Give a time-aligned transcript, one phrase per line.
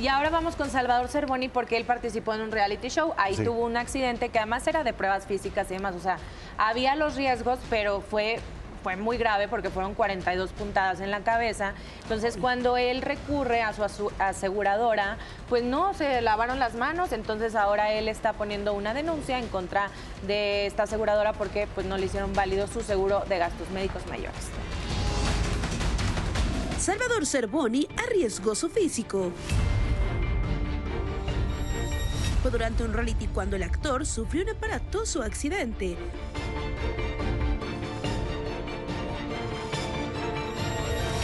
[0.00, 3.14] Y ahora vamos con Salvador Cervoni porque él participó en un reality show.
[3.16, 3.44] Ahí Sí.
[3.44, 5.94] tuvo un accidente que además era de pruebas físicas y demás.
[5.94, 6.18] O sea,
[6.58, 8.40] había los riesgos, pero fue
[8.82, 11.74] fue muy grave porque fueron 42 puntadas en la cabeza.
[12.02, 13.82] Entonces, cuando él recurre a su
[14.20, 15.16] aseguradora,
[15.48, 17.10] pues no, se lavaron las manos.
[17.10, 19.90] Entonces, ahora él está poniendo una denuncia en contra
[20.24, 24.50] de esta aseguradora porque pues no le hicieron válido su seguro de gastos médicos mayores.
[26.78, 29.32] Salvador Cervoni arriesgó su físico.
[32.50, 35.96] Durante un reality cuando el actor sufrió un aparatoso accidente.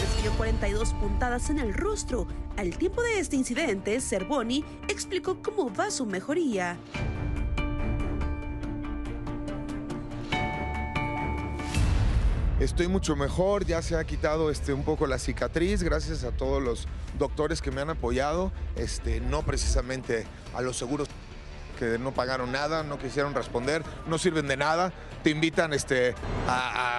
[0.00, 2.26] Recibió 42 puntadas en el rostro.
[2.56, 6.76] Al tiempo de este incidente, Cervoni explicó cómo va su mejoría.
[12.62, 16.62] Estoy mucho mejor, ya se ha quitado este, un poco la cicatriz, gracias a todos
[16.62, 16.86] los
[17.18, 21.08] doctores que me han apoyado, este, no precisamente a los seguros
[21.80, 24.92] que no pagaron nada, no quisieron responder, no sirven de nada,
[25.24, 26.14] te invitan este,
[26.46, 26.91] a, a-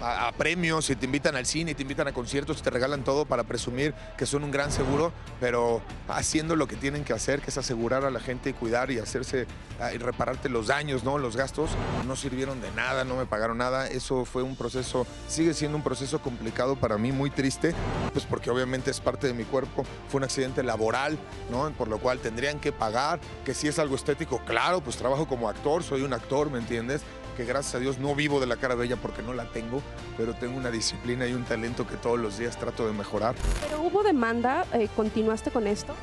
[0.00, 2.70] a- a premios y te invitan al cine y te invitan a conciertos y te
[2.70, 7.12] regalan todo para presumir que son un gran seguro, pero haciendo lo que tienen que
[7.12, 9.46] hacer, que es asegurar a la gente y cuidar y hacerse
[9.80, 11.18] ah, y repararte los daños, ¿no?
[11.18, 11.70] los gastos,
[12.06, 15.82] no sirvieron de nada, no me pagaron nada, eso fue un proceso, sigue siendo un
[15.84, 17.74] proceso complicado para mí, muy triste,
[18.12, 21.18] pues porque obviamente es parte de mi cuerpo, fue un accidente laboral,
[21.50, 21.70] ¿no?
[21.72, 25.48] por lo cual tendrían que pagar, que si es algo estético, claro, pues trabajo como
[25.48, 27.02] actor, soy un actor, ¿me entiendes?
[27.36, 29.82] Que gracias a Dios no vivo de la cara bella porque no la tengo,
[30.18, 33.34] pero tengo una disciplina y un talento que todos los días trato de mejorar.
[33.62, 35.94] Pero hubo demanda, eh, ¿continuaste con esto?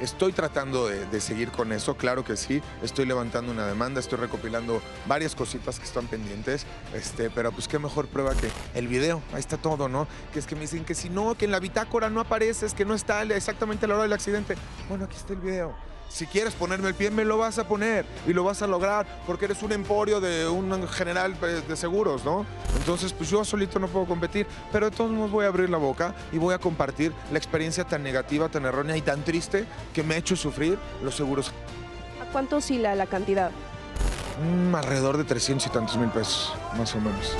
[0.00, 2.62] Estoy tratando de, de seguir con eso, claro que sí.
[2.82, 6.64] Estoy levantando una demanda, estoy recopilando varias cositas que están pendientes.
[6.94, 9.20] Este, pero pues qué mejor prueba que el video.
[9.34, 10.08] Ahí está todo, ¿no?
[10.32, 12.86] Que es que me dicen que si no, que en la bitácora no apareces, que
[12.86, 14.56] no está exactamente a la hora del accidente.
[14.88, 15.76] Bueno, aquí está el video.
[16.12, 19.06] Si quieres ponerme el pie, me lo vas a poner y lo vas a lograr
[19.26, 22.44] porque eres un emporio de un general pues, de seguros, ¿no?
[22.76, 25.78] Entonces, pues yo solito no puedo competir, pero de todos modos voy a abrir la
[25.78, 29.64] boca y voy a compartir la experiencia tan negativa, tan errónea y tan triste
[29.94, 31.50] que me ha hecho sufrir los seguros.
[32.20, 33.50] ¿A cuánto oscila la cantidad?
[34.44, 37.34] Mm, alrededor de 300 y tantos mil pesos, más o menos.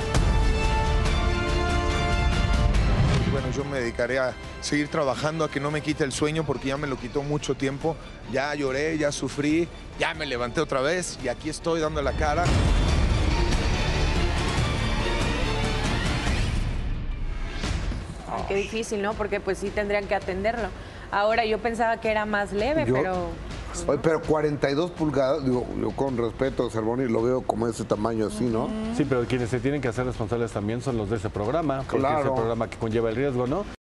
[3.73, 6.87] Me dedicaré a seguir trabajando, a que no me quite el sueño, porque ya me
[6.87, 7.97] lo quitó mucho tiempo.
[8.31, 9.67] Ya lloré, ya sufrí,
[9.99, 12.45] ya me levanté otra vez y aquí estoy dando la cara.
[18.47, 19.13] Qué difícil, ¿no?
[19.13, 20.67] Porque pues sí tendrían que atenderlo.
[21.11, 23.29] Ahora yo pensaba que era más leve, Yo- pero
[23.87, 28.43] Oye, pero 42 pulgadas, digo, yo con respeto, Cervoni, lo veo como ese tamaño así,
[28.45, 28.69] ¿no?
[28.95, 31.97] Sí, pero quienes se tienen que hacer responsables también son los de ese programa, porque
[31.97, 32.29] es Claro.
[32.29, 33.65] el programa que conlleva el riesgo, ¿no?